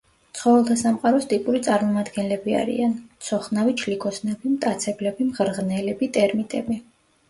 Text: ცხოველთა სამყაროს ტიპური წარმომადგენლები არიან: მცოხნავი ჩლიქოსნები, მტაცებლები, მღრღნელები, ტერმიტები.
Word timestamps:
ცხოველთა 0.37 0.77
სამყაროს 0.81 1.27
ტიპური 1.33 1.61
წარმომადგენლები 1.67 2.57
არიან: 2.63 2.97
მცოხნავი 3.21 3.79
ჩლიქოსნები, 3.85 4.57
მტაცებლები, 4.59 5.33
მღრღნელები, 5.33 6.15
ტერმიტები. 6.21 6.85